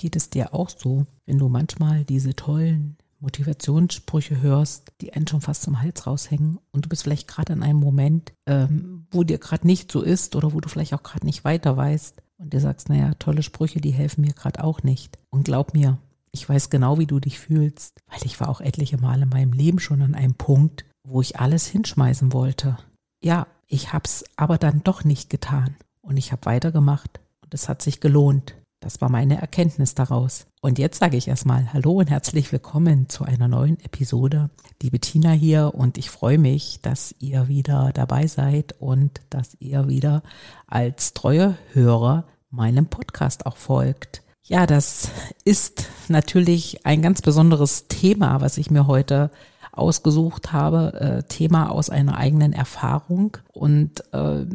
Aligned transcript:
Geht 0.00 0.16
es 0.16 0.30
dir 0.30 0.54
auch 0.54 0.70
so, 0.70 1.04
wenn 1.26 1.36
du 1.36 1.50
manchmal 1.50 2.04
diese 2.06 2.34
tollen 2.34 2.96
Motivationssprüche 3.18 4.40
hörst, 4.40 4.92
die 5.02 5.12
einen 5.12 5.26
schon 5.26 5.42
fast 5.42 5.60
zum 5.60 5.82
Hals 5.82 6.06
raushängen 6.06 6.58
und 6.72 6.86
du 6.86 6.88
bist 6.88 7.02
vielleicht 7.02 7.28
gerade 7.28 7.52
in 7.52 7.62
einem 7.62 7.80
Moment, 7.80 8.32
ähm, 8.46 9.06
wo 9.10 9.24
dir 9.24 9.36
gerade 9.36 9.66
nicht 9.66 9.92
so 9.92 10.00
ist 10.00 10.36
oder 10.36 10.54
wo 10.54 10.60
du 10.62 10.70
vielleicht 10.70 10.94
auch 10.94 11.02
gerade 11.02 11.26
nicht 11.26 11.44
weiter 11.44 11.76
weißt 11.76 12.22
und 12.38 12.54
dir 12.54 12.60
sagst, 12.60 12.88
naja, 12.88 13.12
tolle 13.18 13.42
Sprüche, 13.42 13.82
die 13.82 13.90
helfen 13.90 14.22
mir 14.22 14.32
gerade 14.32 14.64
auch 14.64 14.82
nicht. 14.82 15.18
Und 15.28 15.44
glaub 15.44 15.74
mir, 15.74 15.98
ich 16.32 16.48
weiß 16.48 16.70
genau, 16.70 16.98
wie 16.98 17.06
du 17.06 17.20
dich 17.20 17.38
fühlst, 17.38 18.00
weil 18.08 18.20
ich 18.24 18.40
war 18.40 18.48
auch 18.48 18.62
etliche 18.62 18.96
Male 18.96 19.24
in 19.24 19.28
meinem 19.28 19.52
Leben 19.52 19.80
schon 19.80 20.00
an 20.00 20.14
einem 20.14 20.34
Punkt, 20.34 20.86
wo 21.06 21.20
ich 21.20 21.38
alles 21.38 21.66
hinschmeißen 21.66 22.32
wollte. 22.32 22.78
Ja, 23.22 23.46
ich 23.66 23.92
hab's 23.92 24.24
aber 24.36 24.56
dann 24.56 24.82
doch 24.82 25.04
nicht 25.04 25.28
getan 25.28 25.76
und 26.00 26.16
ich 26.16 26.32
habe 26.32 26.46
weitergemacht 26.46 27.20
und 27.42 27.52
es 27.52 27.68
hat 27.68 27.82
sich 27.82 28.00
gelohnt. 28.00 28.54
Das 28.82 29.02
war 29.02 29.10
meine 29.10 29.38
Erkenntnis 29.38 29.94
daraus. 29.94 30.46
Und 30.62 30.78
jetzt 30.78 31.00
sage 31.00 31.18
ich 31.18 31.28
erstmal 31.28 31.70
Hallo 31.74 31.98
und 31.98 32.08
herzlich 32.08 32.50
willkommen 32.50 33.10
zu 33.10 33.24
einer 33.24 33.46
neuen 33.46 33.78
Episode. 33.80 34.48
Die 34.80 34.88
Bettina 34.88 35.32
hier 35.32 35.74
und 35.74 35.98
ich 35.98 36.08
freue 36.08 36.38
mich, 36.38 36.80
dass 36.80 37.14
ihr 37.18 37.46
wieder 37.48 37.90
dabei 37.92 38.26
seid 38.26 38.74
und 38.80 39.20
dass 39.28 39.54
ihr 39.60 39.86
wieder 39.88 40.22
als 40.66 41.12
treue 41.12 41.58
Hörer 41.74 42.24
meinem 42.50 42.86
Podcast 42.86 43.44
auch 43.44 43.58
folgt. 43.58 44.22
Ja, 44.44 44.66
das 44.66 45.10
ist 45.44 45.86
natürlich 46.08 46.86
ein 46.86 47.02
ganz 47.02 47.20
besonderes 47.20 47.86
Thema, 47.86 48.40
was 48.40 48.56
ich 48.56 48.70
mir 48.70 48.86
heute 48.86 49.30
ausgesucht 49.72 50.54
habe. 50.54 50.94
Äh, 50.94 51.22
Thema 51.24 51.70
aus 51.70 51.90
einer 51.90 52.16
eigenen 52.16 52.54
Erfahrung 52.54 53.36
und 53.52 54.02
äh, 54.14 54.46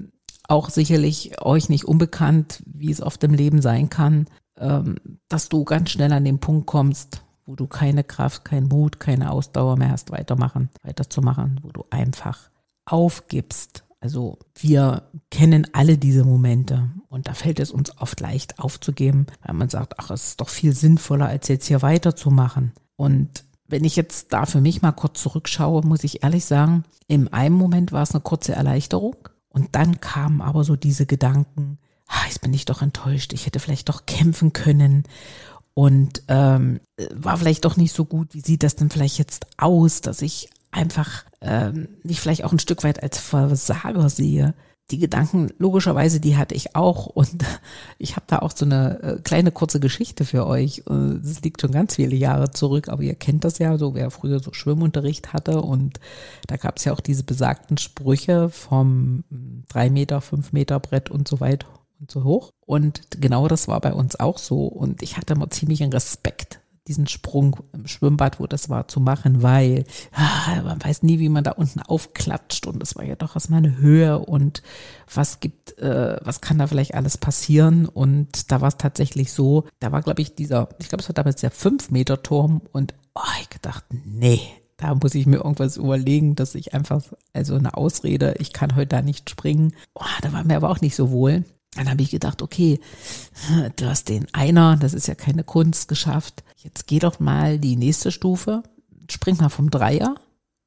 auch 0.48 0.70
sicherlich 0.70 1.42
euch 1.42 1.70
nicht 1.70 1.86
unbekannt, 1.86 2.64
wie 2.66 2.92
es 2.92 3.02
oft 3.02 3.24
im 3.24 3.34
Leben 3.34 3.62
sein 3.62 3.90
kann, 3.90 4.28
ähm, 4.58 4.98
dass 5.28 5.50
du 5.50 5.64
ganz 5.64 5.92
schnell 5.92 6.14
an 6.14 6.26
den 6.26 6.40
Punkt 6.40 6.68
kommst, 6.68 7.22
wo 7.46 7.56
du 7.56 7.68
keine 7.68 8.04
Kraft, 8.04 8.46
keinen 8.46 8.68
Mut, 8.68 9.00
keine 9.00 9.32
Ausdauer 9.32 9.78
mehr 9.78 9.92
hast, 9.92 10.12
weitermachen, 10.12 10.70
weiterzumachen, 10.84 11.60
wo 11.64 11.72
du 11.72 11.86
einfach 11.90 12.50
aufgibst. 12.86 13.84
Also 14.00 14.38
wir 14.56 15.04
kennen 15.32 15.68
alle 15.74 15.98
diese 15.98 16.24
Momente 16.24 16.90
und 17.10 17.28
da 17.28 17.34
fällt 17.34 17.60
es 17.60 17.72
uns 17.72 17.98
oft 17.98 18.20
leicht 18.20 18.60
aufzugeben, 18.60 19.26
weil 19.44 19.56
man 19.56 19.70
sagt, 19.70 20.00
ach, 20.00 20.12
es 20.12 20.28
ist 20.28 20.42
doch 20.42 20.50
viel 20.50 20.74
sinnvoller, 20.74 21.28
als 21.28 21.48
jetzt 21.48 21.66
hier 21.66 21.82
weiterzumachen. 21.82 22.74
Und 22.98 23.46
wenn 23.68 23.84
ich 23.84 23.96
jetzt 23.96 24.32
da 24.32 24.46
für 24.46 24.62
mich 24.62 24.82
mal 24.82 24.92
kurz 24.92 25.22
zurückschaue, 25.22 25.82
muss 25.84 26.04
ich 26.04 26.24
ehrlich 26.24 26.46
sagen, 26.46 26.84
im 27.08 27.34
einen 27.34 27.56
Moment 27.56 27.92
war 27.92 28.04
es 28.04 28.12
eine 28.12 28.22
kurze 28.22 28.54
Erleichterung 28.54 29.16
und 29.56 29.74
dann 29.74 30.02
kamen 30.02 30.42
aber 30.42 30.66
so 30.66 30.76
diese 30.76 31.06
Gedanken, 31.06 31.78
ah, 32.08 32.26
jetzt 32.28 32.42
bin 32.42 32.54
ich 32.54 32.66
doch 32.66 32.82
enttäuscht, 32.82 33.32
ich 33.32 33.46
hätte 33.46 33.60
vielleicht 33.60 33.88
doch 33.88 34.06
kämpfen 34.06 34.52
können 34.52 35.04
und 35.74 36.24
ähm, 36.28 36.82
war 37.14 37.38
vielleicht 37.38 37.64
doch 37.64 37.78
nicht 37.78 37.96
so 37.96 38.04
gut. 38.04 38.34
Wie 38.34 38.42
sieht 38.42 38.64
das 38.64 38.76
denn 38.76 38.90
vielleicht 38.90 39.18
jetzt 39.18 39.48
aus, 39.58 40.02
dass 40.02 40.22
ich 40.22 40.50
einfach 40.72 41.24
ähm, 41.40 41.88
mich 42.04 42.20
vielleicht 42.20 42.44
auch 42.44 42.52
ein 42.52 42.60
Stück 42.60 42.84
weit 42.84 43.02
als 43.02 43.18
Versager 43.18 44.10
sehe? 44.10 44.54
Die 44.92 45.00
Gedanken, 45.00 45.50
logischerweise, 45.58 46.20
die 46.20 46.38
hatte 46.38 46.54
ich 46.54 46.76
auch. 46.76 47.08
Und 47.08 47.44
ich 47.98 48.16
habe 48.16 48.26
da 48.28 48.40
auch 48.40 48.52
so 48.56 48.66
eine 48.66 49.02
äh, 49.02 49.22
kleine 49.22 49.52
kurze 49.52 49.80
Geschichte 49.80 50.26
für 50.26 50.46
euch. 50.46 50.80
Äh, 50.90 51.20
das 51.22 51.42
liegt 51.42 51.62
schon 51.62 51.72
ganz 51.72 51.96
viele 51.96 52.16
Jahre 52.16 52.52
zurück, 52.52 52.90
aber 52.90 53.02
ihr 53.02 53.16
kennt 53.16 53.44
das 53.44 53.58
ja, 53.58 53.78
so 53.78 53.96
wer 53.96 54.12
früher 54.12 54.40
so 54.40 54.54
Schwimmunterricht 54.54 55.34
hatte. 55.34 55.62
Und 55.62 56.00
da 56.48 56.58
gab 56.58 56.78
es 56.78 56.86
ja 56.86 56.94
auch 56.94 57.00
diese 57.00 57.24
besagten 57.24 57.78
Sprüche 57.78 58.50
vom 58.50 59.24
drei 59.70 59.90
Meter, 59.90 60.22
fünf 60.22 60.54
Meter 60.54 60.80
Brett 60.80 61.10
und 61.10 61.28
so 61.28 61.40
weit 61.40 61.66
und 62.00 62.12
so 62.12 62.24
hoch. 62.24 62.52
Und 62.60 63.02
genau 63.20 63.48
das 63.48 63.68
war 63.68 63.82
bei 63.82 63.94
uns 63.94 64.20
auch 64.20 64.38
so. 64.38 64.66
Und 64.66 65.02
ich 65.02 65.18
hatte 65.18 65.34
immer 65.34 65.50
ziemlich 65.50 65.82
einen 65.82 65.94
Respekt 65.94 66.60
diesen 66.88 67.08
Sprung 67.08 67.58
im 67.74 67.88
Schwimmbad, 67.88 68.40
wo 68.40 68.48
das 68.48 68.70
war, 68.70 68.88
zu 68.88 69.00
machen, 69.00 69.42
weil 69.42 69.86
ah, 70.12 70.62
man 70.64 70.84
weiß 70.84 71.04
nie, 71.04 71.20
wie 71.20 71.30
man 71.30 71.44
da 71.44 71.52
unten 71.52 71.82
aufklatscht 71.82 72.68
und 72.68 72.82
es 72.82 72.96
war 72.96 73.04
ja 73.04 73.16
doch 73.16 73.36
erstmal 73.36 73.60
eine 73.60 73.78
Höhe 73.78 74.20
und 74.20 74.62
was 75.14 75.40
gibt, 75.40 75.78
äh, 75.80 76.18
was 76.22 76.42
kann 76.42 76.60
da 76.60 76.68
vielleicht 76.68 76.94
alles 76.94 77.18
passieren 77.18 77.88
und 77.88 78.52
da 78.52 78.62
war 78.62 78.68
es 78.68 78.78
tatsächlich 78.78 79.32
so, 79.32 79.66
da 79.80 79.92
war 79.92 80.02
glaube 80.02 80.22
ich 80.22 80.36
dieser, 80.36 80.70
ich 80.80 80.90
glaube 80.90 81.02
es 81.02 81.10
war 81.10 81.14
damals 81.14 81.42
der 81.42 81.52
5 81.52 81.90
Meter 81.90 82.22
Turm 82.22 82.62
und 82.72 82.94
oh, 83.16 83.22
ich 83.42 83.50
gedacht, 83.50 83.86
nee, 84.04 84.42
da 84.78 84.94
muss 84.94 85.16
ich 85.16 85.26
mir 85.26 85.38
irgendwas 85.38 85.78
überlegen, 85.78 86.36
dass 86.36 86.56
ich 86.56 86.74
einfach, 86.74 87.02
also 87.34 87.56
eine 87.56 87.76
Ausrede, 87.78 88.36
ich 88.40 88.54
kann 88.54 88.76
heute 88.76 88.88
da 88.88 89.02
nicht 89.02 89.30
springen. 89.30 89.74
Oh, 89.94 90.04
da 90.22 90.34
war 90.34 90.44
mir 90.44 90.58
aber 90.58 90.70
auch 90.70 90.82
nicht 90.82 90.96
so 90.96 91.12
wohl. 91.12 91.46
Dann 91.76 91.90
habe 91.90 92.02
ich 92.02 92.12
gedacht, 92.12 92.42
okay, 92.42 92.80
du 93.76 93.86
hast 93.86 94.10
den 94.10 94.28
Einer, 94.34 94.78
das 94.78 94.94
ist 94.94 95.08
ja 95.08 95.16
keine 95.16 95.44
Kunst, 95.44 95.88
geschafft. 95.88 96.44
Jetzt 96.58 96.88
geh 96.88 97.00
doch 97.00 97.20
mal 97.20 97.60
die 97.60 97.76
nächste 97.76 98.12
Stufe, 98.12 98.64
spring 99.10 99.38
mal 99.38 99.50
vom 99.50 99.70
Dreier 99.70 100.16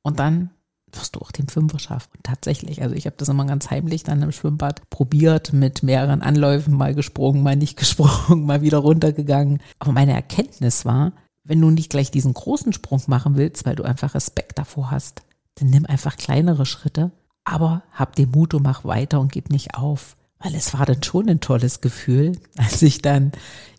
und 0.03 0.19
dann 0.19 0.51
wirst 0.93 1.17
du 1.17 1.21
auch 1.21 1.33
den 1.33 1.49
Fünfer 1.49 1.79
schaffen. 1.79 2.11
Und 2.17 2.25
tatsächlich, 2.25 2.83
also 2.83 2.95
ich 2.95 3.07
habe 3.07 3.17
das 3.19 3.29
immer 3.29 3.45
ganz 3.45 3.71
heimlich 3.71 4.05
dann 4.05 4.23
im 4.23 4.33
Schwimmbad 4.33 4.89
probiert, 4.91 5.53
mit 5.53 5.83
mehreren 5.83 6.23
Anläufen, 6.23 6.75
mal 6.75 6.95
gesprungen, 6.95 7.43
mal 7.43 7.57
nicht 7.57 7.77
gesprungen, 7.79 8.47
mal 8.47 8.63
wieder 8.63 8.79
runtergegangen. 8.79 9.61
Aber 9.79 9.93
meine 9.93 10.13
Erkenntnis 10.13 10.85
war, 10.85 11.13
wenn 11.45 11.61
du 11.61 11.71
nicht 11.71 11.91
gleich 11.91 12.11
diesen 12.11 12.35
großen 12.35 12.73
Sprung 12.73 13.03
machen 13.07 13.37
willst, 13.37 13.67
weil 13.67 13.77
du 13.77 13.83
einfach 13.83 14.15
Respekt 14.15 14.59
davor 14.59 14.91
hast, 14.91 15.23
dann 15.57 15.71
nimm 15.71 15.87
einfach 15.87 16.17
kleinere 16.17 16.67
Schritte, 16.67 17.11
aber 17.45 17.83
hab 17.93 18.15
den 18.15 18.31
Mut 18.31 18.55
und 18.55 18.63
mach 18.63 18.85
weiter 18.85 19.21
und 19.21 19.33
gib 19.33 19.51
nicht 19.51 19.75
auf 19.75 20.18
weil 20.41 20.55
es 20.55 20.75
war 20.79 20.87
dann 20.87 21.03
schon 21.03 21.29
ein 21.29 21.41
tolles 21.41 21.81
Gefühl, 21.81 22.33
als 22.57 22.83
ich 22.83 23.03
dann 23.03 23.33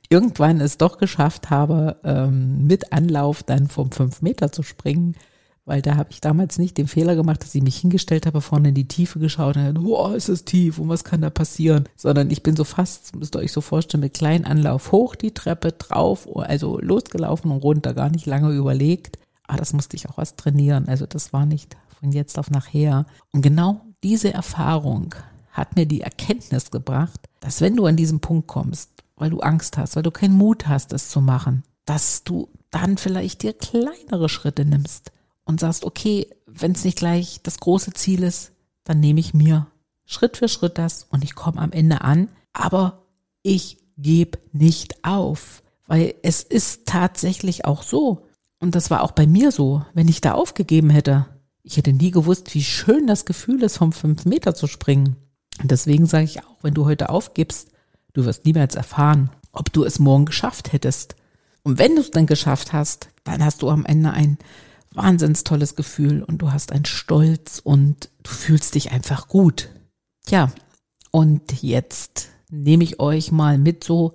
irgendwann 0.10 0.60
es 0.60 0.78
doch 0.78 0.98
geschafft 0.98 1.50
habe, 1.50 1.98
ähm, 2.04 2.66
mit 2.66 2.94
Anlauf 2.94 3.44
dann 3.44 3.68
vom 3.68 3.92
fünf 3.92 4.22
Meter 4.22 4.52
zu 4.52 4.64
springen, 4.64 5.16
weil 5.66 5.84
da 5.84 5.98
habe 5.98 6.10
ich 6.10 6.20
damals 6.20 6.58
nicht 6.58 6.80
den 6.80 6.88
Fehler 6.88 7.16
gemacht, 7.16 7.44
dass 7.44 7.54
ich 7.54 7.62
mich 7.62 7.78
hingestellt 7.78 8.26
habe, 8.26 8.42
vorne 8.42 8.70
in 8.70 8.74
die 8.76 8.88
Tiefe 8.88 9.20
geschaut 9.20 9.56
und 9.56 9.66
gesagt, 9.66 9.86
oh, 9.86 10.14
ist 10.16 10.28
es 10.28 10.44
tief 10.44 10.80
und 10.80 10.90
was 10.90 11.04
kann 11.04 11.22
da 11.22 11.30
passieren? 11.30 11.88
Sondern 11.96 12.32
ich 12.32 12.42
bin 12.42 12.56
so 12.56 12.64
fast, 12.64 13.16
müsst 13.16 13.36
ihr 13.36 13.40
euch 13.40 13.52
so 13.52 13.62
vorstellen, 13.62 14.02
mit 14.02 14.16
kleinen 14.16 14.46
Anlauf 14.46 14.92
hoch 14.92 15.14
die 15.16 15.32
Treppe 15.32 15.74
drauf, 15.74 16.28
also 16.36 16.80
losgelaufen 16.80 17.52
und 17.52 17.62
runter, 17.64 17.94
gar 17.94 18.10
nicht 18.10 18.26
lange 18.26 18.52
überlegt. 18.52 19.20
Aber 19.46 19.60
das 19.60 19.74
musste 19.74 19.96
ich 19.96 20.10
auch 20.10 20.18
erst 20.18 20.38
trainieren. 20.38 20.88
Also 20.88 21.06
das 21.06 21.34
war 21.34 21.46
nicht 21.46 21.78
von 22.00 22.12
jetzt 22.12 22.40
auf 22.40 22.50
nachher. 22.50 23.06
Und 23.32 23.44
genau 23.44 23.82
diese 24.04 24.34
Erfahrung 24.34 25.14
hat 25.60 25.76
mir 25.76 25.86
die 25.86 26.02
Erkenntnis 26.02 26.72
gebracht, 26.72 27.20
dass 27.40 27.62
wenn 27.62 27.76
du 27.76 27.86
an 27.86 27.96
diesen 27.96 28.20
Punkt 28.20 28.48
kommst, 28.48 28.92
weil 29.16 29.30
du 29.30 29.40
Angst 29.42 29.78
hast, 29.78 29.96
weil 29.96 30.04
du 30.04 30.12
keinen 30.12 30.36
Mut 30.36 30.68
hast, 30.68 30.94
es 30.94 31.10
zu 31.10 31.22
machen, 31.22 31.64
dass 31.86 32.24
du 32.24 32.50
dann 32.72 32.98
vielleicht 32.98 33.44
dir 33.44 33.54
kleinere 33.54 34.30
Schritte 34.30 34.66
nimmst 34.66 35.12
und 35.44 35.60
sagst, 35.60 35.84
okay, 35.84 36.28
wenn 36.46 36.72
es 36.72 36.86
nicht 36.86 36.98
gleich 36.98 37.42
das 37.44 37.60
große 37.60 37.94
Ziel 37.94 38.24
ist, 38.24 38.52
dann 38.84 39.00
nehme 39.00 39.20
ich 39.20 39.34
mir 39.34 39.68
Schritt 40.06 40.38
für 40.38 40.48
Schritt 40.48 40.78
das 40.78 41.04
und 41.10 41.24
ich 41.24 41.36
komme 41.36 41.62
am 41.62 41.72
Ende 41.72 42.02
an, 42.02 42.30
aber 42.54 43.04
ich 43.44 43.78
gebe 43.98 44.40
nicht 44.54 45.04
auf, 45.04 45.62
weil 45.88 46.16
es 46.24 46.42
ist 46.42 46.86
tatsächlich 46.86 47.66
auch 47.66 47.84
so, 47.84 48.26
und 48.60 48.76
das 48.76 48.90
war 48.90 49.04
auch 49.04 49.12
bei 49.12 49.28
mir 49.28 49.52
so, 49.52 49.84
wenn 49.94 50.08
ich 50.08 50.22
da 50.22 50.34
aufgegeben 50.34 50.90
hätte, 50.90 51.28
ich 51.64 51.78
hätte 51.78 51.94
nie 51.94 52.12
gewusst, 52.12 52.54
wie 52.56 52.64
schön 52.64 53.08
das 53.08 53.26
Gefühl 53.26 53.64
ist, 53.64 53.78
vom 53.78 53.92
fünf 53.92 54.26
Meter 54.26 54.56
zu 54.56 54.68
springen. 54.68 55.16
Und 55.62 55.72
deswegen 55.72 56.06
sage 56.06 56.26
ich 56.26 56.40
auch, 56.44 56.58
wenn 56.62 56.74
du 56.74 56.86
heute 56.86 57.10
aufgibst, 57.10 57.70
du 58.14 58.26
wirst 58.26 58.46
niemals 58.46 58.76
erfahren, 58.76 59.30
ob 59.52 59.72
du 59.74 59.84
es 59.84 60.00
morgen 60.00 60.26
geschafft 60.26 60.74
hättest. 60.74 61.16
Und 61.64 61.78
wenn 61.78 61.96
du 61.96 62.02
es 62.02 62.12
dann 62.12 62.26
geschafft 62.26 62.74
hast, 62.74 63.10
dann 63.24 63.44
hast 63.44 63.62
du 63.62 63.70
am 63.70 63.86
Ende 63.86 64.12
ein 64.12 64.38
wahnsinns 64.94 65.44
tolles 65.44 65.76
Gefühl 65.76 66.24
und 66.24 66.40
du 66.40 66.52
hast 66.52 66.72
einen 66.72 66.86
Stolz 66.86 67.60
und 67.64 68.10
du 68.24 68.32
fühlst 68.32 68.76
dich 68.76 68.92
einfach 68.92 69.28
gut. 69.28 69.70
Tja, 70.26 70.52
und 71.12 71.62
jetzt 71.62 72.30
nehme 72.50 72.84
ich 72.84 73.00
euch 73.00 73.32
mal 73.32 73.58
mit 73.58 73.84
so 73.84 74.14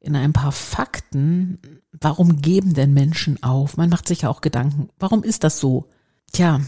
in 0.00 0.16
ein 0.16 0.32
paar 0.32 0.52
Fakten. 0.52 1.58
Warum 1.92 2.40
geben 2.40 2.74
denn 2.74 2.92
Menschen 2.92 3.42
auf? 3.42 3.76
Man 3.76 3.88
macht 3.88 4.08
sich 4.08 4.22
ja 4.22 4.28
auch 4.28 4.40
Gedanken. 4.40 4.88
Warum 4.98 5.22
ist 5.22 5.44
das 5.44 5.58
so? 5.58 5.88
Tja, 6.32 6.60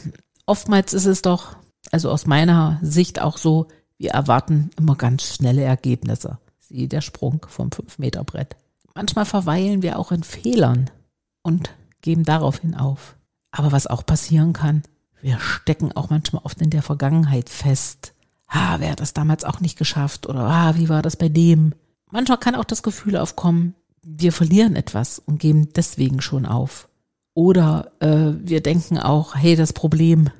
oftmals 0.46 0.92
ist 0.92 1.06
es 1.06 1.22
doch, 1.22 1.56
also 1.90 2.10
aus 2.10 2.26
meiner 2.26 2.78
Sicht 2.82 3.20
auch 3.20 3.38
so, 3.38 3.69
wir 3.99 4.12
erwarten 4.12 4.71
immer 4.79 4.97
ganz 4.97 5.35
schnelle 5.35 5.62
Ergebnisse. 5.62 6.39
Siehe 6.59 6.89
der 6.89 7.00
Sprung 7.00 7.45
vom 7.49 7.71
5-Meter-Brett. 7.71 8.56
manchmal 8.95 9.25
verweilen 9.25 9.83
wir 9.83 9.99
auch 9.99 10.12
in 10.12 10.23
Fehlern 10.23 10.91
und 11.43 11.75
geben 12.00 12.25
daraufhin 12.25 12.75
auf. 12.75 13.17
Aber 13.50 13.73
was 13.73 13.87
auch 13.87 14.05
passieren 14.06 14.53
kann, 14.53 14.83
wir 15.21 15.41
stecken 15.41 15.93
auch 15.93 16.11
manchmal 16.11 16.43
oft 16.45 16.61
in 16.61 16.71
der 16.71 16.83
Vergangenheit 16.83 17.49
fest. 17.49 18.15
Ha, 18.49 18.77
wer 18.79 18.93
hat 18.93 19.00
das 19.00 19.15
damals 19.15 19.45
auch 19.45 19.61
nicht 19.61 19.79
geschafft? 19.79 20.27
Oder 20.27 20.41
ah, 20.41 20.77
wie 20.77 20.89
war 20.89 21.03
das 21.03 21.17
bei 21.17 21.29
dem? 21.29 21.75
Manchmal 22.11 22.39
kann 22.39 22.55
auch 22.55 22.65
das 22.65 22.83
Gefühl 22.83 23.17
aufkommen, 23.17 23.75
wir 24.03 24.33
verlieren 24.33 24.77
etwas 24.77 25.19
und 25.19 25.39
geben 25.39 25.73
deswegen 25.75 26.21
schon 26.21 26.47
auf. 26.47 26.89
Oder 27.35 27.93
äh, 28.00 28.33
wir 28.41 28.62
denken 28.62 28.99
auch, 28.99 29.35
hey, 29.35 29.55
das 29.55 29.73
Problem, 29.73 30.31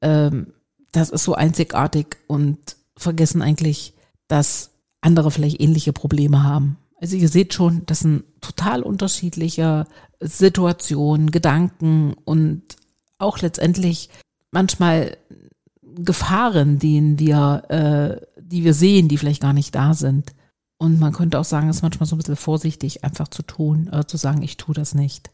ähm, 0.00 0.52
das 0.90 1.10
ist 1.10 1.24
so 1.24 1.34
einzigartig 1.34 2.16
und 2.26 2.76
vergessen 2.96 3.42
eigentlich, 3.42 3.94
dass 4.28 4.70
andere 5.00 5.30
vielleicht 5.30 5.60
ähnliche 5.60 5.92
Probleme 5.92 6.42
haben. 6.42 6.78
Also 7.00 7.16
ihr 7.16 7.28
seht 7.28 7.52
schon, 7.52 7.82
das 7.86 8.00
sind 8.00 8.24
total 8.40 8.82
unterschiedliche 8.82 9.86
Situationen, 10.20 11.30
Gedanken 11.32 12.14
und 12.24 12.62
auch 13.18 13.40
letztendlich 13.40 14.08
manchmal 14.52 15.16
Gefahren, 15.82 16.78
denen 16.78 17.18
wir, 17.18 17.64
äh, 17.68 18.40
die 18.40 18.64
wir 18.64 18.74
sehen, 18.74 19.08
die 19.08 19.18
vielleicht 19.18 19.42
gar 19.42 19.52
nicht 19.52 19.74
da 19.74 19.94
sind. 19.94 20.32
Und 20.78 20.98
man 21.00 21.12
könnte 21.12 21.38
auch 21.38 21.44
sagen, 21.44 21.68
es 21.68 21.76
ist 21.76 21.82
manchmal 21.82 22.06
so 22.06 22.16
ein 22.16 22.18
bisschen 22.18 22.36
vorsichtig, 22.36 23.04
einfach 23.04 23.28
zu 23.28 23.42
tun, 23.42 23.88
äh, 23.92 24.04
zu 24.06 24.16
sagen, 24.16 24.42
ich 24.42 24.56
tue 24.56 24.74
das 24.74 24.94
nicht. 24.94 25.30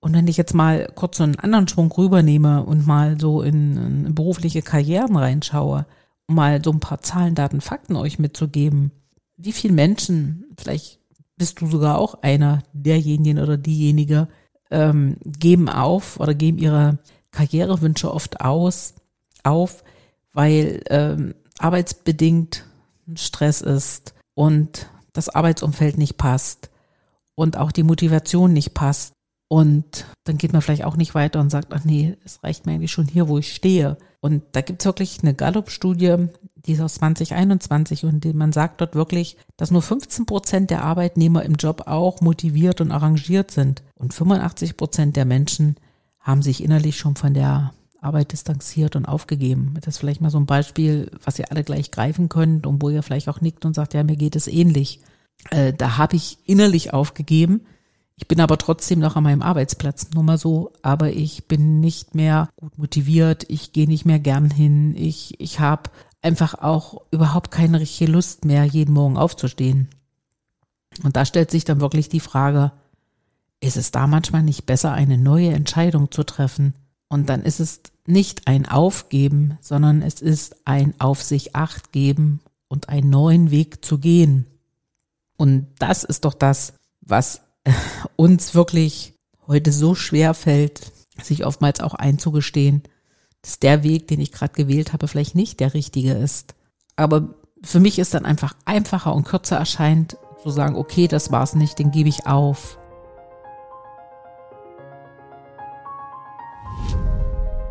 Und 0.00 0.14
wenn 0.14 0.26
ich 0.26 0.36
jetzt 0.36 0.54
mal 0.54 0.90
kurz 0.94 1.18
so 1.18 1.22
einen 1.22 1.38
anderen 1.38 1.68
Schwung 1.68 1.92
rübernehme 1.92 2.64
und 2.64 2.86
mal 2.86 3.20
so 3.20 3.40
in, 3.42 3.76
in 4.06 4.14
berufliche 4.14 4.60
Karrieren 4.60 5.16
reinschaue, 5.16 5.86
mal 6.28 6.62
so 6.64 6.70
ein 6.70 6.80
paar 6.80 7.00
Zahlen, 7.02 7.34
Daten, 7.34 7.60
Fakten 7.60 7.96
euch 7.96 8.18
mitzugeben, 8.18 8.92
wie 9.36 9.52
viele 9.52 9.74
Menschen, 9.74 10.44
vielleicht 10.56 11.00
bist 11.36 11.60
du 11.60 11.66
sogar 11.66 11.98
auch 11.98 12.22
einer 12.22 12.62
derjenigen 12.72 13.38
oder 13.38 13.56
diejenige, 13.56 14.28
ähm, 14.70 15.16
geben 15.24 15.68
auf 15.68 16.20
oder 16.20 16.34
geben 16.34 16.58
ihre 16.58 16.98
Karrierewünsche 17.30 18.12
oft 18.12 18.40
aus, 18.40 18.94
auf, 19.42 19.82
weil 20.32 20.82
ähm, 20.88 21.34
arbeitsbedingt 21.58 22.64
Stress 23.16 23.60
ist 23.60 24.14
und 24.34 24.88
das 25.12 25.28
Arbeitsumfeld 25.28 25.98
nicht 25.98 26.16
passt 26.16 26.70
und 27.34 27.56
auch 27.56 27.72
die 27.72 27.82
Motivation 27.82 28.52
nicht 28.52 28.74
passt. 28.74 29.12
Und 29.52 30.06
dann 30.24 30.38
geht 30.38 30.54
man 30.54 30.62
vielleicht 30.62 30.84
auch 30.84 30.96
nicht 30.96 31.14
weiter 31.14 31.38
und 31.38 31.50
sagt, 31.50 31.74
ach 31.74 31.84
nee, 31.84 32.16
es 32.24 32.42
reicht 32.42 32.64
mir 32.64 32.72
eigentlich 32.72 32.90
schon 32.90 33.06
hier, 33.06 33.28
wo 33.28 33.36
ich 33.36 33.52
stehe. 33.52 33.98
Und 34.20 34.42
da 34.52 34.62
gibt's 34.62 34.86
wirklich 34.86 35.18
eine 35.20 35.34
Gallup-Studie, 35.34 36.28
die 36.54 36.72
ist 36.72 36.80
aus 36.80 36.94
2021 36.94 38.06
und 38.06 38.34
man 38.34 38.54
sagt 38.54 38.80
dort 38.80 38.94
wirklich, 38.94 39.36
dass 39.58 39.70
nur 39.70 39.82
15 39.82 40.24
Prozent 40.24 40.70
der 40.70 40.82
Arbeitnehmer 40.82 41.42
im 41.42 41.56
Job 41.56 41.82
auch 41.84 42.22
motiviert 42.22 42.80
und 42.80 42.92
arrangiert 42.92 43.50
sind. 43.50 43.82
Und 43.94 44.14
85 44.14 44.78
Prozent 44.78 45.16
der 45.16 45.26
Menschen 45.26 45.76
haben 46.18 46.40
sich 46.40 46.64
innerlich 46.64 46.96
schon 46.96 47.16
von 47.16 47.34
der 47.34 47.74
Arbeit 48.00 48.32
distanziert 48.32 48.96
und 48.96 49.04
aufgegeben. 49.04 49.74
Das 49.82 49.96
ist 49.96 49.98
vielleicht 49.98 50.22
mal 50.22 50.30
so 50.30 50.38
ein 50.38 50.46
Beispiel, 50.46 51.10
was 51.24 51.38
ihr 51.38 51.50
alle 51.50 51.62
gleich 51.62 51.90
greifen 51.90 52.30
könnt 52.30 52.66
und 52.66 52.80
wo 52.80 52.88
ihr 52.88 53.02
vielleicht 53.02 53.28
auch 53.28 53.42
nickt 53.42 53.66
und 53.66 53.74
sagt, 53.74 53.92
ja, 53.92 54.02
mir 54.02 54.16
geht 54.16 54.34
es 54.34 54.46
ähnlich. 54.46 55.00
Äh, 55.50 55.74
da 55.74 55.98
habe 55.98 56.16
ich 56.16 56.38
innerlich 56.46 56.94
aufgegeben. 56.94 57.66
Ich 58.22 58.28
bin 58.28 58.40
aber 58.40 58.56
trotzdem 58.56 59.00
noch 59.00 59.16
an 59.16 59.24
meinem 59.24 59.42
Arbeitsplatz, 59.42 60.10
nur 60.14 60.22
mal 60.22 60.38
so, 60.38 60.70
aber 60.80 61.10
ich 61.10 61.48
bin 61.48 61.80
nicht 61.80 62.14
mehr 62.14 62.48
gut 62.54 62.78
motiviert, 62.78 63.44
ich 63.48 63.72
gehe 63.72 63.88
nicht 63.88 64.04
mehr 64.04 64.20
gern 64.20 64.48
hin, 64.48 64.94
ich, 64.96 65.40
ich 65.40 65.58
habe 65.58 65.90
einfach 66.22 66.54
auch 66.54 67.02
überhaupt 67.10 67.50
keine 67.50 67.80
richtige 67.80 68.12
Lust 68.12 68.44
mehr, 68.44 68.64
jeden 68.64 68.94
Morgen 68.94 69.16
aufzustehen. 69.16 69.88
Und 71.02 71.16
da 71.16 71.24
stellt 71.24 71.50
sich 71.50 71.64
dann 71.64 71.80
wirklich 71.80 72.10
die 72.10 72.20
Frage, 72.20 72.70
ist 73.58 73.76
es 73.76 73.90
da 73.90 74.06
manchmal 74.06 74.44
nicht 74.44 74.66
besser, 74.66 74.92
eine 74.92 75.18
neue 75.18 75.50
Entscheidung 75.50 76.12
zu 76.12 76.22
treffen? 76.22 76.74
Und 77.08 77.28
dann 77.28 77.42
ist 77.42 77.58
es 77.58 77.80
nicht 78.06 78.46
ein 78.46 78.68
Aufgeben, 78.68 79.58
sondern 79.60 80.00
es 80.00 80.22
ist 80.22 80.64
ein 80.64 80.94
Auf 81.00 81.24
sich 81.24 81.56
acht 81.56 81.90
geben 81.90 82.38
und 82.68 82.88
einen 82.88 83.10
neuen 83.10 83.50
Weg 83.50 83.84
zu 83.84 83.98
gehen. 83.98 84.46
Und 85.36 85.66
das 85.80 86.04
ist 86.04 86.24
doch 86.24 86.34
das, 86.34 86.74
was 87.00 87.40
uns 88.16 88.54
wirklich 88.54 89.14
heute 89.46 89.72
so 89.72 89.94
schwer 89.94 90.34
fällt, 90.34 90.92
sich 91.22 91.44
oftmals 91.44 91.80
auch 91.80 91.94
einzugestehen, 91.94 92.82
dass 93.42 93.58
der 93.58 93.82
Weg, 93.82 94.08
den 94.08 94.20
ich 94.20 94.32
gerade 94.32 94.54
gewählt 94.54 94.92
habe, 94.92 95.08
vielleicht 95.08 95.34
nicht 95.34 95.60
der 95.60 95.74
richtige 95.74 96.12
ist. 96.12 96.54
Aber 96.96 97.34
für 97.62 97.80
mich 97.80 97.98
ist 97.98 98.14
dann 98.14 98.24
einfach 98.24 98.54
einfacher 98.64 99.14
und 99.14 99.24
kürzer 99.24 99.56
erscheint, 99.56 100.16
zu 100.42 100.50
sagen, 100.50 100.76
okay, 100.76 101.08
das 101.08 101.30
war's 101.30 101.54
nicht, 101.54 101.78
den 101.78 101.90
gebe 101.90 102.08
ich 102.08 102.26
auf. 102.26 102.78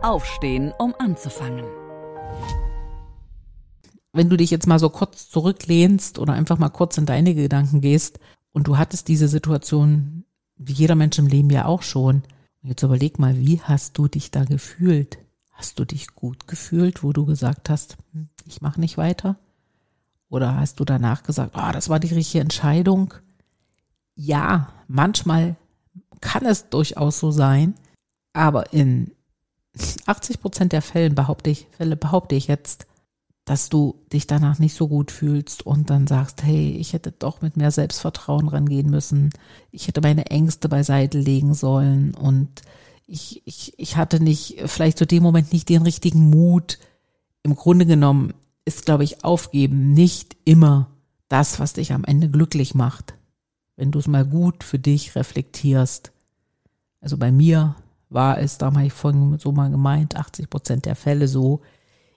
Aufstehen, 0.01 0.73
um 0.79 0.95
anzufangen. 0.97 1.65
Wenn 4.13 4.29
du 4.29 4.35
dich 4.35 4.49
jetzt 4.51 4.67
mal 4.67 4.79
so 4.79 4.89
kurz 4.89 5.29
zurücklehnst 5.29 6.19
oder 6.19 6.33
einfach 6.33 6.57
mal 6.57 6.69
kurz 6.69 6.97
in 6.97 7.05
deine 7.05 7.33
Gedanken 7.35 7.81
gehst 7.81 8.19
und 8.53 8.67
du 8.67 8.77
hattest 8.77 9.07
diese 9.07 9.27
Situation, 9.27 10.25
wie 10.57 10.73
jeder 10.73 10.95
Mensch 10.95 11.17
im 11.17 11.27
Leben 11.27 11.49
ja 11.49 11.65
auch 11.65 11.81
schon. 11.81 12.23
Jetzt 12.61 12.83
überleg 12.83 13.17
mal, 13.17 13.37
wie 13.39 13.61
hast 13.61 13.97
du 13.97 14.07
dich 14.07 14.31
da 14.31 14.43
gefühlt? 14.43 15.17
Hast 15.51 15.79
du 15.79 15.85
dich 15.85 16.15
gut 16.15 16.47
gefühlt, 16.47 17.03
wo 17.03 17.13
du 17.13 17.25
gesagt 17.25 17.69
hast, 17.69 17.97
hm, 18.13 18.29
ich 18.45 18.61
mache 18.61 18.79
nicht 18.79 18.97
weiter? 18.97 19.37
Oder 20.29 20.55
hast 20.55 20.79
du 20.79 20.85
danach 20.85 21.23
gesagt, 21.23 21.55
oh, 21.55 21.71
das 21.73 21.89
war 21.89 21.99
die 21.99 22.13
richtige 22.13 22.41
Entscheidung? 22.41 23.13
Ja, 24.15 24.71
manchmal 24.87 25.55
kann 26.21 26.45
es 26.45 26.69
durchaus 26.69 27.19
so 27.19 27.31
sein, 27.31 27.73
aber 28.33 28.71
in 28.73 29.11
80 30.05 30.39
Prozent 30.41 30.73
der 30.73 30.81
Fälle 30.81 31.09
behaupte 31.09 31.49
ich, 31.49 31.67
Fälle 31.71 31.95
behaupte 31.95 32.35
ich 32.35 32.47
jetzt, 32.47 32.87
dass 33.51 33.67
du 33.67 33.99
dich 34.13 34.27
danach 34.27 34.59
nicht 34.59 34.75
so 34.75 34.87
gut 34.87 35.11
fühlst 35.11 35.65
und 35.65 35.89
dann 35.89 36.07
sagst, 36.07 36.41
hey, 36.41 36.71
ich 36.79 36.93
hätte 36.93 37.11
doch 37.11 37.41
mit 37.41 37.57
mehr 37.57 37.69
Selbstvertrauen 37.69 38.47
rangehen 38.47 38.89
müssen. 38.89 39.29
Ich 39.71 39.89
hätte 39.89 39.99
meine 39.99 40.27
Ängste 40.27 40.69
beiseite 40.69 41.19
legen 41.19 41.53
sollen 41.53 42.15
und 42.15 42.61
ich, 43.07 43.41
ich, 43.43 43.77
ich 43.77 43.97
hatte 43.97 44.23
nicht, 44.23 44.61
vielleicht 44.67 44.97
zu 44.97 45.05
dem 45.05 45.21
Moment 45.21 45.51
nicht 45.51 45.67
den 45.67 45.81
richtigen 45.81 46.29
Mut. 46.29 46.79
Im 47.43 47.57
Grunde 47.57 47.85
genommen 47.85 48.33
ist, 48.63 48.85
glaube 48.85 49.03
ich, 49.03 49.25
aufgeben 49.25 49.91
nicht 49.91 50.37
immer 50.45 50.89
das, 51.27 51.59
was 51.59 51.73
dich 51.73 51.91
am 51.91 52.05
Ende 52.05 52.29
glücklich 52.29 52.73
macht. 52.73 53.15
Wenn 53.75 53.91
du 53.91 53.99
es 53.99 54.07
mal 54.07 54.23
gut 54.23 54.63
für 54.63 54.79
dich 54.79 55.13
reflektierst. 55.17 56.13
Also 57.01 57.17
bei 57.17 57.33
mir 57.33 57.75
war 58.07 58.39
es, 58.39 58.57
da 58.59 58.67
habe 58.67 58.85
ich 58.85 58.93
vorhin 58.93 59.37
so 59.39 59.51
mal 59.51 59.69
gemeint, 59.69 60.15
80 60.15 60.49
Prozent 60.49 60.85
der 60.85 60.95
Fälle 60.95 61.27
so. 61.27 61.59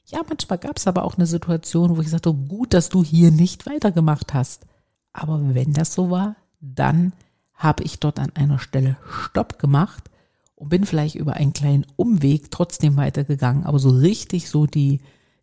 Ja, 0.07 0.21
manchmal 0.29 0.59
gab 0.59 0.77
es 0.77 0.87
aber 0.87 1.05
auch 1.05 1.17
eine 1.17 1.27
Situation, 1.27 1.97
wo 1.97 2.01
ich 2.01 2.11
sagte, 2.11 2.33
gut, 2.33 2.75
dass 2.75 2.89
du 2.91 3.03
hier 3.03 3.31
nicht 3.31 3.67
weitergemacht 3.67 4.35
hast. 4.35 4.67
Aber 5.13 5.55
wenn 5.55 5.73
das 5.73 5.95
so 5.95 6.11
war, 6.11 6.37
dann 6.61 7.13
habe 7.55 7.85
ich 7.85 8.01
dort 8.01 8.19
an 8.19 8.33
einer 8.35 8.59
Stelle 8.59 8.97
Stopp 9.09 9.59
gemacht 9.59 10.11
und 10.57 10.69
bin 10.69 10.85
vielleicht 10.85 11.15
über 11.15 11.35
einen 11.35 11.53
kleinen 11.53 11.87
Umweg 11.97 12.51
trotzdem 12.51 12.97
weitergegangen. 12.97 13.65
Aber 13.65 13.79
so 13.79 13.91
richtig 13.91 14.51
so 14.51 14.67
die, 14.67 15.01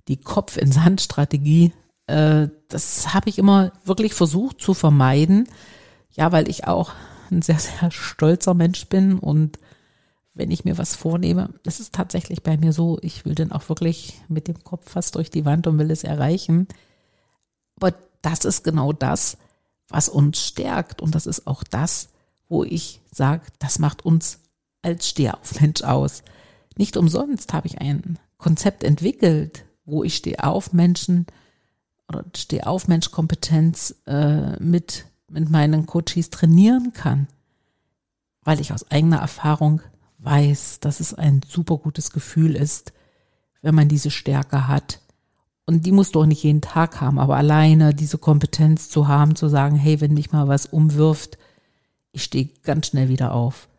die 0.07 0.17
Kopf 0.17 0.57
in 0.57 0.71
Sand 0.71 1.01
Strategie, 1.01 1.73
äh, 2.07 2.47
das 2.67 3.13
habe 3.13 3.29
ich 3.29 3.39
immer 3.39 3.71
wirklich 3.83 4.13
versucht 4.13 4.61
zu 4.61 4.73
vermeiden. 4.73 5.47
Ja, 6.11 6.31
weil 6.31 6.49
ich 6.49 6.67
auch 6.67 6.91
ein 7.31 7.41
sehr, 7.41 7.59
sehr 7.59 7.89
stolzer 7.89 8.53
Mensch 8.53 8.87
bin 8.87 9.17
und 9.17 9.57
wenn 10.33 10.51
ich 10.51 10.63
mir 10.63 10.77
was 10.77 10.95
vornehme, 10.95 11.53
das 11.63 11.79
ist 11.79 11.93
tatsächlich 11.93 12.41
bei 12.43 12.57
mir 12.57 12.73
so, 12.73 12.97
ich 13.01 13.25
will 13.25 13.35
dann 13.35 13.51
auch 13.51 13.67
wirklich 13.69 14.21
mit 14.27 14.47
dem 14.47 14.63
Kopf 14.63 14.89
fast 14.89 15.15
durch 15.15 15.29
die 15.29 15.45
Wand 15.45 15.67
und 15.67 15.77
will 15.77 15.91
es 15.91 16.03
erreichen. 16.03 16.67
Aber 17.75 17.93
das 18.21 18.45
ist 18.45 18.63
genau 18.63 18.93
das, 18.93 19.37
was 19.89 20.07
uns 20.07 20.39
stärkt 20.39 21.01
und 21.01 21.15
das 21.15 21.25
ist 21.25 21.47
auch 21.47 21.63
das, 21.63 22.09
wo 22.47 22.63
ich 22.63 23.01
sage, 23.11 23.43
das 23.59 23.79
macht 23.79 24.05
uns 24.05 24.39
als 24.81 25.09
Stehaufmensch 25.09 25.83
aus. 25.83 26.23
Nicht 26.77 26.97
umsonst 26.97 27.53
habe 27.53 27.67
ich 27.67 27.79
ein 27.79 28.17
Konzept 28.37 28.83
entwickelt, 28.83 29.65
wo 29.85 30.03
ich 30.03 30.15
Stehaufmenschen 30.15 31.27
oder 32.07 32.25
Stehaufmensch-Kompetenz 32.35 33.95
äh, 34.05 34.57
mit, 34.61 35.05
mit 35.29 35.49
meinen 35.49 35.85
Coaches 35.85 36.29
trainieren 36.29 36.93
kann, 36.93 37.27
weil 38.43 38.59
ich 38.59 38.73
aus 38.73 38.89
eigener 38.89 39.17
Erfahrung 39.17 39.81
weiß, 40.21 40.79
dass 40.79 40.99
es 40.99 41.13
ein 41.13 41.41
super 41.47 41.77
gutes 41.77 42.11
Gefühl 42.11 42.55
ist, 42.55 42.93
wenn 43.61 43.75
man 43.75 43.87
diese 43.87 44.11
Stärke 44.11 44.67
hat. 44.67 44.99
Und 45.65 45.85
die 45.85 45.91
musst 45.91 46.15
du 46.15 46.21
auch 46.21 46.25
nicht 46.25 46.43
jeden 46.43 46.61
Tag 46.61 47.01
haben, 47.01 47.19
aber 47.19 47.37
alleine 47.37 47.93
diese 47.93 48.17
Kompetenz 48.17 48.89
zu 48.89 49.07
haben, 49.07 49.35
zu 49.35 49.47
sagen, 49.47 49.75
hey, 49.75 50.01
wenn 50.01 50.13
mich 50.13 50.31
mal 50.31 50.47
was 50.47 50.65
umwirft, 50.65 51.37
ich 52.11 52.23
stehe 52.23 52.49
ganz 52.63 52.87
schnell 52.87 53.09
wieder 53.09 53.33
auf 53.33 53.69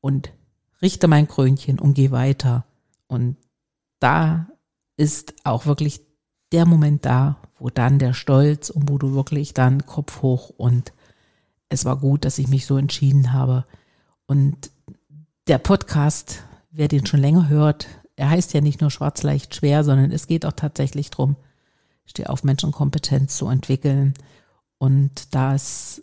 und 0.00 0.32
richte 0.80 1.08
mein 1.08 1.28
Krönchen 1.28 1.78
und 1.78 1.94
gehe 1.94 2.10
weiter. 2.10 2.64
Und 3.08 3.36
da 3.98 4.48
ist 4.96 5.34
auch 5.44 5.66
wirklich 5.66 6.00
der 6.52 6.66
Moment 6.66 7.04
da, 7.06 7.38
wo 7.58 7.70
dann 7.70 7.98
der 7.98 8.12
Stolz 8.12 8.70
und 8.70 8.88
wo 8.88 8.98
du 8.98 9.14
wirklich 9.14 9.54
dann 9.54 9.86
Kopf 9.86 10.22
hoch 10.22 10.50
und 10.50 10.92
es 11.68 11.84
war 11.84 11.96
gut, 11.96 12.24
dass 12.24 12.38
ich 12.38 12.48
mich 12.48 12.66
so 12.66 12.76
entschieden 12.76 13.32
habe. 13.32 13.64
Und 14.26 14.70
der 15.46 15.58
Podcast, 15.58 16.44
wer 16.70 16.88
den 16.88 17.06
schon 17.06 17.20
länger 17.20 17.48
hört, 17.48 17.88
er 18.16 18.30
heißt 18.30 18.54
ja 18.54 18.60
nicht 18.60 18.80
nur 18.80 18.90
schwarz 18.90 19.22
leicht 19.22 19.54
schwer, 19.54 19.84
sondern 19.84 20.12
es 20.12 20.26
geht 20.26 20.46
auch 20.46 20.52
tatsächlich 20.52 21.10
steh 22.04 22.26
auf 22.26 22.44
Menschenkompetenz 22.44 23.36
zu 23.36 23.48
entwickeln. 23.48 24.14
Und 24.78 25.34
das 25.34 26.02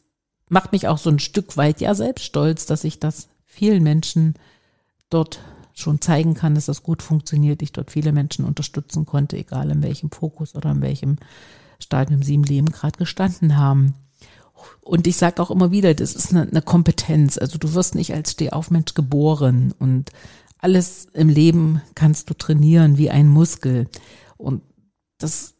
macht 0.50 0.72
mich 0.72 0.88
auch 0.88 0.98
so 0.98 1.10
ein 1.10 1.20
Stück 1.20 1.56
weit 1.58 1.82
ja 1.82 1.94
selbst 1.94 2.26
stolz, 2.26 2.66
dass 2.66 2.84
ich 2.84 3.00
das 3.00 3.30
vielen 3.46 3.84
Menschen 3.84 4.36
dort 5.10 5.40
schon 5.74 6.02
zeigen 6.02 6.34
kann, 6.34 6.56
dass 6.56 6.66
das 6.66 6.84
gut 6.84 7.02
funktioniert, 7.02 7.62
ich 7.62 7.72
dort 7.72 7.92
viele 7.92 8.12
Menschen 8.12 8.44
unterstützen 8.44 9.06
konnte, 9.06 9.38
egal 9.38 9.70
in 9.70 9.82
welchem 9.82 10.12
Fokus 10.12 10.56
oder 10.56 10.72
in 10.72 10.82
welchem 10.82 11.18
Stadium 11.80 12.22
sie 12.22 12.36
im 12.36 12.44
Leben 12.44 12.68
gerade 12.68 12.98
gestanden 12.98 13.56
haben. 13.56 13.94
Und 14.82 15.08
ich 15.08 15.18
sage 15.18 15.42
auch 15.42 15.52
immer 15.52 15.72
wieder, 15.72 15.94
das 15.94 16.16
ist 16.16 16.32
eine, 16.32 16.44
eine 16.44 16.62
Kompetenz. 16.62 17.38
Also 17.38 17.58
du 17.58 17.74
wirst 17.74 17.96
nicht 17.96 18.14
als 18.14 18.32
Stehaufmensch 18.32 18.94
geboren 18.94 19.74
und 19.80 20.12
alles 20.58 21.08
im 21.14 21.30
Leben 21.30 21.82
kannst 21.96 22.30
du 22.30 22.34
trainieren 22.34 22.98
wie 22.98 23.10
ein 23.10 23.28
Muskel. 23.28 23.88
Und 24.38 24.62
das 25.18 25.56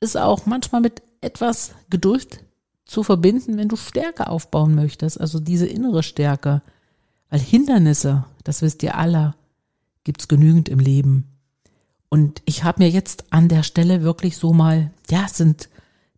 ist 0.00 0.16
auch 0.16 0.46
manchmal 0.46 0.80
mit 0.80 1.02
etwas 1.20 1.72
Geduld 1.88 2.44
zu 2.84 3.02
verbinden, 3.02 3.56
wenn 3.56 3.68
du 3.68 3.76
Stärke 3.76 4.28
aufbauen 4.28 4.74
möchtest, 4.74 5.20
also 5.20 5.38
diese 5.38 5.66
innere 5.66 6.02
Stärke. 6.02 6.62
Weil 7.28 7.40
Hindernisse, 7.40 8.24
das 8.42 8.62
wisst 8.62 8.82
ihr 8.82 8.96
alle, 8.96 9.34
gibt's 10.02 10.26
genügend 10.26 10.68
im 10.68 10.80
Leben. 10.80 11.26
Und 12.08 12.42
ich 12.44 12.64
habe 12.64 12.82
mir 12.82 12.90
jetzt 12.90 13.32
an 13.32 13.48
der 13.48 13.62
Stelle 13.62 14.02
wirklich 14.02 14.36
so 14.36 14.52
mal, 14.52 14.90
ja, 15.08 15.26
es 15.26 15.36
sind 15.36 15.68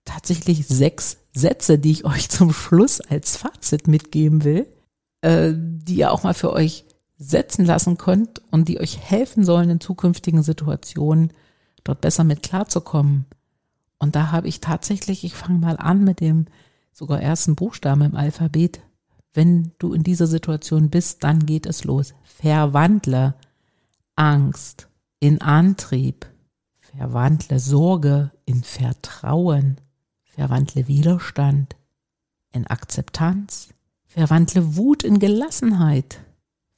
tatsächlich 0.07 0.67
sechs 0.67 1.19
Sätze, 1.33 1.79
die 1.79 1.93
ich 1.93 2.05
euch 2.05 2.29
zum 2.29 2.53
Schluss 2.53 3.01
als 3.01 3.37
Fazit 3.37 3.89
mitgeben 3.89 4.45
will, 4.45 4.67
äh, 5.23 5.53
die 5.55 5.97
ihr 5.97 6.13
auch 6.13 6.23
mal 6.23 6.35
für 6.35 6.53
euch 6.53 6.85
setzen 7.19 7.65
lassen 7.65 7.99
könnt 7.99 8.43
und 8.51 8.69
die 8.69 8.81
euch 8.81 8.99
helfen 8.99 9.45
sollen, 9.45 9.71
in 9.71 9.81
zukünftigen 9.81 10.43
Situationen 10.43 11.33
dort 11.85 12.01
besser 12.01 12.25
mit 12.25 12.43
klarzukommen. 12.43 13.27
Und 13.99 14.17
da 14.17 14.33
habe 14.33 14.49
ich 14.49 14.61
tatsächlich, 14.61 15.25
ich 15.25 15.35
fange 15.35 15.61
mal 15.61 15.77
an 15.77 16.03
mit 16.03 16.21
dem 16.21 16.47
sogar 16.93 17.21
ersten 17.21 17.55
Buchstaben 17.55 18.03
im 18.03 18.17
Alphabet. 18.17 18.81
Wenn 19.33 19.73
du 19.79 19.95
in 19.95 20.03
dieser 20.03 20.27
Situation 20.27 20.91
bist, 20.91 21.25
dann 21.25 21.47
geht 21.47 21.67
es 21.67 21.85
los. 21.85 22.15
Verwandle 22.25 23.35
Angst 24.17 24.89
in 25.21 25.41
Antrieb. 25.41 26.27
Verwandle 26.81 27.59
Sorge 27.59 28.33
in 28.45 28.63
Vertrauen. 28.63 29.77
Verwandle 30.35 30.89
Widerstand 30.89 31.77
in 32.53 32.67
Akzeptanz. 32.67 33.69
Verwandle 34.07 34.77
Wut 34.77 35.03
in 35.03 35.19
Gelassenheit. 35.19 36.21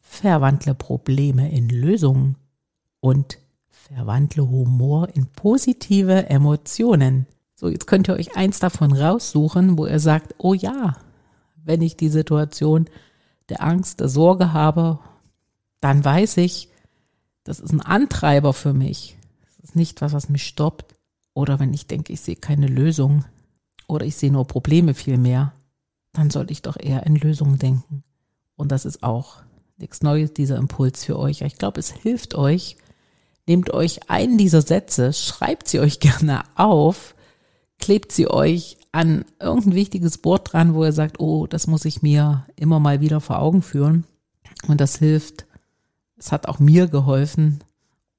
Verwandle 0.01 0.75
Probleme 0.75 1.53
in 1.53 1.69
Lösungen. 1.69 2.37
Und 2.99 3.39
verwandle 3.71 4.49
Humor 4.49 5.09
in 5.15 5.27
positive 5.27 6.29
Emotionen. 6.31 7.27
So, 7.55 7.69
jetzt 7.69 7.87
könnt 7.87 8.09
ihr 8.09 8.15
euch 8.15 8.37
eins 8.37 8.59
davon 8.59 8.93
raussuchen, 8.93 9.79
wo 9.79 9.87
ihr 9.87 10.01
sagt, 10.01 10.35
oh 10.39 10.55
ja, 10.55 10.97
wenn 11.57 11.81
ich 11.81 11.97
die 11.97 12.09
Situation 12.09 12.89
der 13.51 13.63
Angst, 13.63 14.01
der 14.01 14.09
Sorge 14.09 14.53
habe, 14.53 14.99
dann 15.81 16.05
weiß 16.05 16.39
ich, 16.39 16.71
das 17.45 17.61
ist 17.61 17.73
ein 17.73 17.83
Antreiber 17.83 18.53
für 18.53 18.73
mich. 18.73 19.17
Das 19.47 19.59
ist 19.61 19.77
nicht 19.77 20.01
was, 20.01 20.13
was 20.13 20.29
mich 20.29 20.45
stoppt. 20.45 20.95
Oder 21.35 21.61
wenn 21.61 21.75
ich 21.75 21.87
denke, 21.87 22.13
ich 22.13 22.21
sehe 22.21 22.37
keine 22.37 22.67
Lösung, 22.67 23.25
oder 23.95 24.07
ich 24.07 24.17
sehe 24.17 24.33
nur 24.33 24.47
Probleme 24.47 24.95
viel 24.95 25.19
mehr, 25.19 25.53
dann 26.13 26.31
sollte 26.31 26.53
ich 26.53 26.63
doch 26.63 26.77
eher 26.79 27.07
in 27.07 27.17
Lösungen 27.17 27.59
denken. 27.59 28.05
Und 28.57 28.71
das 28.73 28.85
ist 28.85 29.03
auch 29.03 29.39
nichts 29.77 30.03
Neues, 30.03 30.33
dieser 30.33 30.57
Impuls 30.57 31.05
für 31.05 31.19
euch. 31.19 31.43
Ich 31.43 31.59
glaube, 31.59 31.81
es 31.81 31.91
hilft 31.91 32.35
euch. 32.35 32.77
Nehmt 33.47 33.71
euch 33.71 34.09
einen 34.09 34.39
dieser 34.39 34.63
Sätze, 34.63 35.13
schreibt 35.13 35.69
sie 35.69 35.81
euch 35.81 36.01
gerne 36.01 36.43
auf, 36.55 37.15
klebt 37.79 38.13
sie 38.13 38.29
euch 38.29 38.79
an 38.93 39.25
irgendein 39.41 39.75
wichtiges 39.75 40.19
Board 40.19 40.53
dran, 40.53 40.75
wo 40.75 40.85
ihr 40.85 40.93
sagt, 40.93 41.19
oh, 41.19 41.47
das 41.47 41.67
muss 41.67 41.85
ich 41.85 42.01
mir 42.01 42.47
immer 42.57 42.79
mal 42.79 43.01
wieder 43.01 43.21
vor 43.21 43.41
Augen 43.41 43.63
führen. 43.63 44.07
Und 44.69 44.81
das 44.81 44.97
hilft. 44.97 45.47
Es 46.17 46.31
hat 46.31 46.47
auch 46.49 46.61
mir 46.61 46.87
geholfen. 46.87 47.59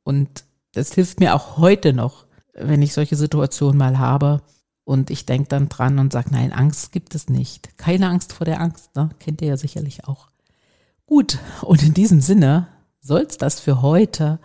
Und 0.04 0.44
das 0.74 0.94
hilft 0.94 1.22
mir 1.22 1.34
auch 1.34 1.58
heute 1.58 1.94
noch, 1.94 2.26
wenn 2.54 2.82
ich 2.82 2.94
solche 2.94 3.16
Situationen 3.16 3.78
mal 3.78 3.98
habe, 3.98 4.42
und 4.86 5.10
ich 5.10 5.26
denke 5.26 5.50
dann 5.50 5.68
dran 5.68 6.00
und 6.00 6.14
sage, 6.14 6.30
nein, 6.32 6.54
Angst 6.54 6.92
gibt 6.92 7.16
es 7.16 7.28
nicht. 7.28 7.78
Keine 7.78 8.08
Angst 8.08 8.34
vor 8.34 8.46
der 8.46 8.62
Angst, 8.62 8.96
ne? 8.96 9.10
kennt 9.20 9.42
ihr 9.42 9.50
ja 9.50 9.58
sicherlich 9.58 10.08
auch. 10.08 10.30
Gut, 11.08 11.40
und 11.62 11.84
in 11.84 11.94
diesem 11.94 12.22
Sinne 12.22 12.68
soll 13.02 13.26
es 13.28 13.38
das 13.38 13.60
für 13.60 13.82
heute 13.82 14.40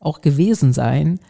auch 0.00 0.22
gewesen 0.22 0.72
sein. 0.72 1.20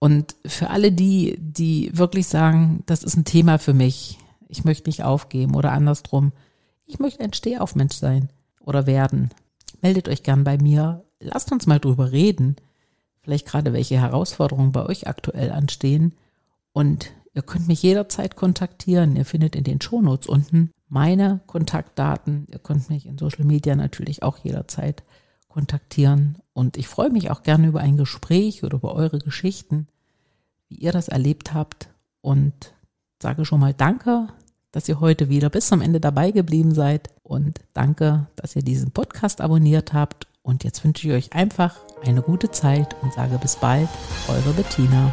Und 0.00 0.36
für 0.44 0.70
alle 0.70 0.92
die, 0.92 1.38
die 1.40 1.90
wirklich 1.96 2.26
sagen, 2.26 2.82
das 2.86 3.02
ist 3.02 3.16
ein 3.16 3.24
Thema 3.24 3.58
für 3.58 3.74
mich, 3.74 4.18
ich 4.48 4.64
möchte 4.64 4.88
nicht 4.88 5.04
aufgeben 5.04 5.54
oder 5.54 5.72
andersrum, 5.72 6.32
ich 6.86 6.98
möchte 6.98 7.22
ein 7.22 7.32
Stehaufmensch 7.32 7.96
sein 7.96 8.30
oder 8.60 8.86
werden, 8.86 9.30
meldet 9.80 10.08
euch 10.08 10.22
gern 10.22 10.44
bei 10.44 10.58
mir. 10.58 11.04
Lasst 11.20 11.52
uns 11.52 11.66
mal 11.66 11.80
drüber 11.80 12.12
reden. 12.12 12.56
Vielleicht 13.20 13.46
gerade 13.46 13.72
welche 13.72 14.00
Herausforderungen 14.00 14.72
bei 14.72 14.86
euch 14.86 15.06
aktuell 15.06 15.50
anstehen. 15.50 16.14
Und 16.72 17.10
Ihr 17.38 17.42
könnt 17.42 17.68
mich 17.68 17.84
jederzeit 17.84 18.34
kontaktieren. 18.34 19.14
Ihr 19.14 19.24
findet 19.24 19.54
in 19.54 19.62
den 19.62 19.80
Shownotes 19.80 20.26
unten 20.26 20.72
meine 20.88 21.38
Kontaktdaten. 21.46 22.48
Ihr 22.50 22.58
könnt 22.58 22.90
mich 22.90 23.06
in 23.06 23.16
Social 23.16 23.44
Media 23.44 23.76
natürlich 23.76 24.24
auch 24.24 24.38
jederzeit 24.38 25.04
kontaktieren. 25.46 26.38
Und 26.52 26.76
ich 26.76 26.88
freue 26.88 27.10
mich 27.10 27.30
auch 27.30 27.44
gerne 27.44 27.68
über 27.68 27.78
ein 27.78 27.96
Gespräch 27.96 28.64
oder 28.64 28.78
über 28.78 28.92
eure 28.92 29.20
Geschichten, 29.20 29.86
wie 30.68 30.78
ihr 30.78 30.90
das 30.90 31.06
erlebt 31.06 31.54
habt. 31.54 31.90
Und 32.22 32.74
sage 33.22 33.44
schon 33.44 33.60
mal 33.60 33.72
Danke, 33.72 34.26
dass 34.72 34.88
ihr 34.88 34.98
heute 34.98 35.28
wieder 35.28 35.48
bis 35.48 35.68
zum 35.68 35.80
Ende 35.80 36.00
dabei 36.00 36.32
geblieben 36.32 36.74
seid. 36.74 37.08
Und 37.22 37.60
danke, 37.72 38.26
dass 38.34 38.56
ihr 38.56 38.62
diesen 38.62 38.90
Podcast 38.90 39.40
abonniert 39.40 39.92
habt. 39.92 40.26
Und 40.42 40.64
jetzt 40.64 40.82
wünsche 40.82 41.06
ich 41.06 41.14
euch 41.14 41.32
einfach 41.34 41.76
eine 42.04 42.20
gute 42.20 42.50
Zeit 42.50 42.96
und 43.00 43.12
sage 43.12 43.38
bis 43.38 43.54
bald, 43.54 43.88
eure 44.26 44.54
Bettina. 44.54 45.12